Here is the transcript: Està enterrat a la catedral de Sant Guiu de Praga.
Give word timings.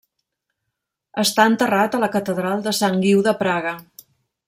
Està 1.25 1.45
enterrat 1.51 1.99
a 1.99 2.01
la 2.07 2.11
catedral 2.17 2.67
de 2.69 2.77
Sant 2.81 3.01
Guiu 3.07 3.25
de 3.29 3.39
Praga. 3.45 3.77